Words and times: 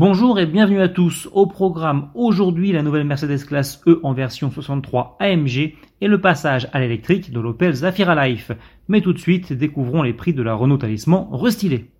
Bonjour 0.00 0.38
et 0.38 0.46
bienvenue 0.46 0.80
à 0.80 0.88
tous. 0.88 1.28
Au 1.32 1.46
programme 1.46 2.10
aujourd'hui, 2.14 2.70
la 2.70 2.84
nouvelle 2.84 3.02
Mercedes 3.02 3.44
classe 3.44 3.82
E 3.88 3.98
en 4.04 4.12
version 4.12 4.48
63 4.48 5.16
AMG 5.18 5.74
et 6.00 6.06
le 6.06 6.20
passage 6.20 6.68
à 6.72 6.78
l'électrique 6.78 7.32
de 7.32 7.40
l'Opel 7.40 7.72
Zafira 7.72 8.28
Life. 8.28 8.52
Mais 8.86 9.00
tout 9.00 9.12
de 9.12 9.18
suite, 9.18 9.52
découvrons 9.52 10.04
les 10.04 10.12
prix 10.12 10.34
de 10.34 10.42
la 10.44 10.54
Renault 10.54 10.76
Talisman 10.76 11.26
restylée. 11.32 11.90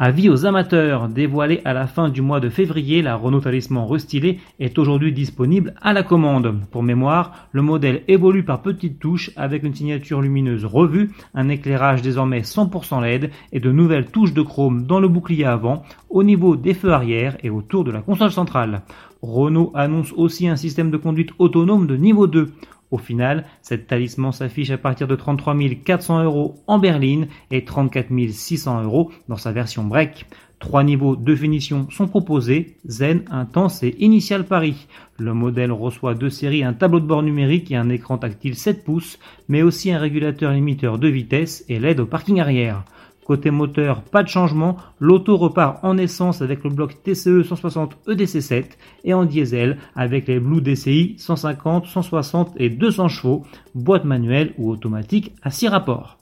Avis 0.00 0.28
aux 0.28 0.46
amateurs, 0.46 1.08
dévoilée 1.08 1.60
à 1.64 1.72
la 1.72 1.88
fin 1.88 2.08
du 2.08 2.22
mois 2.22 2.38
de 2.38 2.48
février, 2.48 3.02
la 3.02 3.16
Renault 3.16 3.40
Talisman 3.40 3.84
restylée 3.84 4.38
est 4.60 4.78
aujourd'hui 4.78 5.12
disponible 5.12 5.74
à 5.82 5.92
la 5.92 6.04
commande. 6.04 6.54
Pour 6.70 6.84
mémoire, 6.84 7.48
le 7.50 7.62
modèle 7.62 8.04
évolue 8.06 8.44
par 8.44 8.62
petites 8.62 9.00
touches 9.00 9.32
avec 9.34 9.64
une 9.64 9.74
signature 9.74 10.20
lumineuse 10.20 10.64
revue, 10.64 11.10
un 11.34 11.48
éclairage 11.48 12.00
désormais 12.00 12.42
100% 12.42 13.02
LED 13.02 13.32
et 13.50 13.58
de 13.58 13.72
nouvelles 13.72 14.06
touches 14.06 14.34
de 14.34 14.42
chrome 14.42 14.86
dans 14.86 15.00
le 15.00 15.08
bouclier 15.08 15.46
avant, 15.46 15.82
au 16.10 16.22
niveau 16.22 16.54
des 16.54 16.74
feux 16.74 16.92
arrière 16.92 17.36
et 17.42 17.50
autour 17.50 17.82
de 17.82 17.90
la 17.90 18.00
console 18.00 18.30
centrale. 18.30 18.82
Renault 19.20 19.72
annonce 19.74 20.12
aussi 20.12 20.46
un 20.46 20.54
système 20.54 20.92
de 20.92 20.96
conduite 20.96 21.30
autonome 21.40 21.88
de 21.88 21.96
niveau 21.96 22.28
2. 22.28 22.52
Au 22.90 22.98
final, 22.98 23.44
cette 23.60 23.86
talisman 23.86 24.32
s'affiche 24.32 24.70
à 24.70 24.78
partir 24.78 25.06
de 25.06 25.14
33 25.14 25.54
400 25.84 26.24
euros 26.24 26.54
en 26.66 26.78
berline 26.78 27.28
et 27.50 27.64
34 27.64 28.08
600 28.30 28.84
euros 28.84 29.12
dans 29.28 29.36
sa 29.36 29.52
version 29.52 29.84
break. 29.84 30.26
Trois 30.58 30.82
niveaux 30.82 31.14
de 31.14 31.36
finition 31.36 31.88
sont 31.90 32.08
proposés, 32.08 32.78
Zen, 32.86 33.22
Intense 33.30 33.82
et 33.84 33.94
Initial 34.00 34.44
Paris. 34.44 34.88
Le 35.16 35.32
modèle 35.32 35.70
reçoit 35.70 36.14
deux 36.14 36.30
séries, 36.30 36.64
un 36.64 36.72
tableau 36.72 36.98
de 36.98 37.06
bord 37.06 37.22
numérique 37.22 37.70
et 37.70 37.76
un 37.76 37.90
écran 37.90 38.18
tactile 38.18 38.56
7 38.56 38.84
pouces, 38.84 39.18
mais 39.48 39.62
aussi 39.62 39.92
un 39.92 39.98
régulateur 39.98 40.52
limiteur 40.52 40.98
de 40.98 41.08
vitesse 41.08 41.64
et 41.68 41.78
l'aide 41.78 42.00
au 42.00 42.06
parking 42.06 42.40
arrière. 42.40 42.84
Côté 43.28 43.50
moteur, 43.50 44.00
pas 44.04 44.22
de 44.22 44.28
changement, 44.28 44.78
l'auto 45.00 45.36
repart 45.36 45.84
en 45.84 45.98
essence 45.98 46.40
avec 46.40 46.64
le 46.64 46.70
bloc 46.70 47.02
TCE 47.02 47.42
160 47.42 47.98
EDC7 48.08 48.64
et 49.04 49.12
en 49.12 49.26
diesel 49.26 49.76
avec 49.94 50.28
les 50.28 50.40
Blue 50.40 50.62
DCI 50.62 51.16
150, 51.18 51.84
160 51.84 52.54
et 52.56 52.70
200 52.70 53.08
chevaux, 53.08 53.44
boîte 53.74 54.06
manuelle 54.06 54.54
ou 54.56 54.70
automatique 54.70 55.34
à 55.42 55.50
6 55.50 55.68
rapports. 55.68 56.16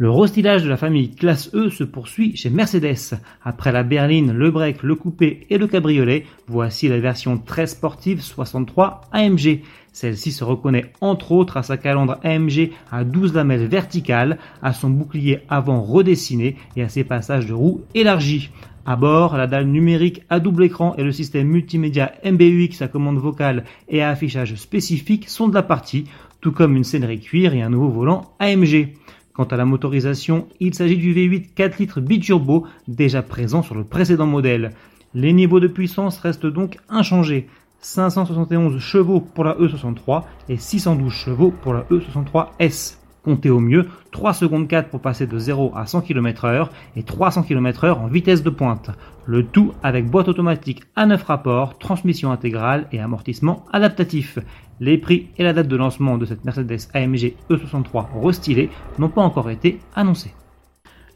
Le 0.00 0.10
restylage 0.10 0.64
de 0.64 0.70
la 0.70 0.78
famille 0.78 1.14
classe 1.14 1.54
E 1.54 1.68
se 1.68 1.84
poursuit 1.84 2.34
chez 2.34 2.48
Mercedes. 2.48 3.20
Après 3.44 3.70
la 3.70 3.82
berline, 3.82 4.32
le 4.32 4.50
break, 4.50 4.82
le 4.82 4.94
coupé 4.94 5.46
et 5.50 5.58
le 5.58 5.66
cabriolet, 5.66 6.24
voici 6.46 6.88
la 6.88 6.98
version 6.98 7.36
très 7.36 7.66
sportive 7.66 8.22
63 8.22 9.02
AMG. 9.12 9.60
Celle-ci 9.92 10.32
se 10.32 10.42
reconnaît 10.42 10.90
entre 11.02 11.32
autres 11.32 11.58
à 11.58 11.62
sa 11.62 11.76
calandre 11.76 12.16
AMG 12.24 12.70
à 12.90 13.04
12 13.04 13.34
lamelles 13.34 13.66
verticales, 13.66 14.38
à 14.62 14.72
son 14.72 14.88
bouclier 14.88 15.40
avant 15.50 15.82
redessiné 15.82 16.56
et 16.76 16.82
à 16.82 16.88
ses 16.88 17.04
passages 17.04 17.44
de 17.44 17.52
roues 17.52 17.82
élargis. 17.94 18.48
À 18.86 18.96
bord, 18.96 19.36
la 19.36 19.46
dalle 19.46 19.66
numérique 19.66 20.22
à 20.30 20.40
double 20.40 20.64
écran 20.64 20.94
et 20.96 21.02
le 21.02 21.12
système 21.12 21.48
multimédia 21.48 22.12
MBUX 22.24 22.80
à 22.80 22.88
commande 22.88 23.18
vocale 23.18 23.64
et 23.90 24.00
à 24.00 24.08
affichage 24.08 24.54
spécifique 24.54 25.28
sont 25.28 25.48
de 25.48 25.54
la 25.54 25.62
partie, 25.62 26.06
tout 26.40 26.52
comme 26.52 26.74
une 26.74 26.84
scénerie 26.84 27.20
cuir 27.20 27.52
et 27.52 27.60
un 27.60 27.68
nouveau 27.68 27.90
volant 27.90 28.32
AMG. 28.38 28.94
Quant 29.32 29.44
à 29.44 29.56
la 29.56 29.64
motorisation, 29.64 30.48
il 30.58 30.74
s'agit 30.74 30.96
du 30.96 31.14
V8 31.14 31.54
4 31.54 31.78
litres 31.78 32.00
biturbo 32.00 32.66
déjà 32.88 33.22
présent 33.22 33.62
sur 33.62 33.74
le 33.74 33.84
précédent 33.84 34.26
modèle. 34.26 34.70
Les 35.14 35.32
niveaux 35.32 35.60
de 35.60 35.68
puissance 35.68 36.18
restent 36.18 36.46
donc 36.46 36.78
inchangés. 36.88 37.48
571 37.80 38.78
chevaux 38.78 39.20
pour 39.20 39.44
la 39.44 39.54
E63 39.54 40.24
et 40.48 40.56
612 40.56 41.12
chevaux 41.12 41.52
pour 41.62 41.72
la 41.72 41.82
E63S. 41.84 42.99
Comptez 43.24 43.50
au 43.50 43.60
mieux 43.60 43.88
3 44.12 44.32
secondes 44.32 44.66
4 44.68 44.88
pour 44.88 45.00
passer 45.00 45.26
de 45.26 45.38
0 45.38 45.72
à 45.76 45.86
100 45.86 46.02
km 46.02 46.46
h 46.46 46.68
et 46.96 47.02
300 47.02 47.42
km 47.42 47.86
h 47.86 47.92
en 47.92 48.06
vitesse 48.06 48.42
de 48.42 48.50
pointe. 48.50 48.90
Le 49.26 49.44
tout 49.44 49.72
avec 49.82 50.08
boîte 50.08 50.28
automatique 50.28 50.82
à 50.96 51.06
9 51.06 51.22
rapports, 51.22 51.78
transmission 51.78 52.32
intégrale 52.32 52.86
et 52.92 53.00
amortissement 53.00 53.64
adaptatif. 53.72 54.38
Les 54.80 54.96
prix 54.96 55.28
et 55.36 55.44
la 55.44 55.52
date 55.52 55.68
de 55.68 55.76
lancement 55.76 56.16
de 56.16 56.24
cette 56.24 56.44
Mercedes 56.44 56.88
AMG 56.94 57.34
E63 57.50 58.06
restylée 58.22 58.70
n'ont 58.98 59.10
pas 59.10 59.22
encore 59.22 59.50
été 59.50 59.78
annoncés. 59.94 60.32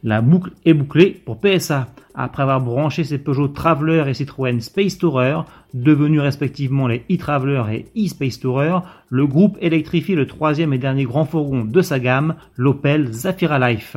La 0.07 0.21
boucle 0.21 0.51
est 0.67 0.75
bouclée 0.75 1.19
pour 1.25 1.41
PSA. 1.41 1.89
Après 2.15 2.43
avoir 2.43 2.61
branché 2.61 3.05
ses 3.05 3.17
Peugeot 3.17 3.49
Traveler 3.49 4.05
et 4.07 4.13
Citroën 4.13 4.61
Space 4.61 4.99
Tourer, 4.99 5.39
devenus 5.73 6.21
respectivement 6.21 6.87
les 6.87 7.05
e-Traveler 7.11 7.63
et 7.73 7.87
e-Space 8.05 8.39
Tourer, 8.39 8.81
le 9.09 9.27
groupe 9.27 9.57
électrifie 9.63 10.15
le 10.15 10.27
troisième 10.27 10.75
et 10.75 10.79
dernier 10.79 11.05
grand 11.05 11.25
fourgon 11.25 11.65
de 11.65 11.81
sa 11.81 11.99
gamme, 12.01 12.35
l'Opel 12.55 13.13
Zafira 13.15 13.59
Life. 13.71 13.97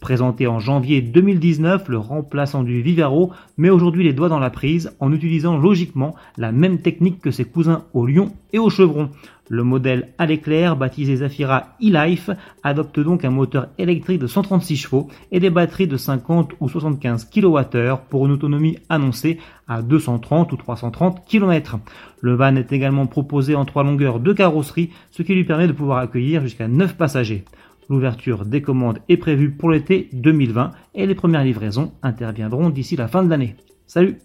Présenté 0.00 0.46
en 0.46 0.58
janvier 0.58 1.00
2019, 1.00 1.88
le 1.88 1.98
remplaçant 1.98 2.62
du 2.62 2.82
Vivaro 2.82 3.32
met 3.56 3.70
aujourd'hui 3.70 4.04
les 4.04 4.12
doigts 4.12 4.28
dans 4.28 4.38
la 4.38 4.50
prise 4.50 4.92
en 5.00 5.10
utilisant 5.10 5.56
logiquement 5.56 6.14
la 6.36 6.52
même 6.52 6.78
technique 6.78 7.20
que 7.20 7.30
ses 7.30 7.46
cousins 7.46 7.84
au 7.94 8.06
lion 8.06 8.32
et 8.52 8.58
au 8.58 8.68
chevron. 8.68 9.10
Le 9.48 9.62
modèle 9.62 10.08
à 10.18 10.26
l'éclair, 10.26 10.76
baptisé 10.76 11.16
Zafira 11.16 11.76
e-Life, 11.80 12.30
adopte 12.62 13.00
donc 13.00 13.24
un 13.24 13.30
moteur 13.30 13.68
électrique 13.78 14.18
de 14.18 14.26
136 14.26 14.76
chevaux 14.76 15.08
et 15.32 15.40
des 15.40 15.50
batteries 15.50 15.86
de 15.86 15.96
50 15.96 16.52
ou 16.60 16.68
75 16.68 17.30
kWh 17.30 17.96
pour 18.10 18.26
une 18.26 18.32
autonomie 18.32 18.78
annoncée 18.88 19.38
à 19.66 19.82
230 19.82 20.52
ou 20.52 20.56
330 20.56 21.24
km. 21.26 21.78
Le 22.20 22.34
van 22.34 22.56
est 22.56 22.72
également 22.72 23.06
proposé 23.06 23.54
en 23.54 23.64
trois 23.64 23.84
longueurs 23.84 24.20
de 24.20 24.32
carrosserie, 24.32 24.90
ce 25.10 25.22
qui 25.22 25.34
lui 25.34 25.44
permet 25.44 25.68
de 25.68 25.72
pouvoir 25.72 25.98
accueillir 25.98 26.42
jusqu'à 26.42 26.68
9 26.68 26.96
passagers. 26.96 27.44
L'ouverture 27.88 28.44
des 28.44 28.62
commandes 28.62 28.98
est 29.08 29.16
prévue 29.16 29.50
pour 29.50 29.70
l'été 29.70 30.08
2020 30.12 30.72
et 30.94 31.06
les 31.06 31.14
premières 31.14 31.44
livraisons 31.44 31.92
interviendront 32.02 32.70
d'ici 32.70 32.96
la 32.96 33.06
fin 33.06 33.22
de 33.22 33.30
l'année. 33.30 33.54
Salut 33.86 34.18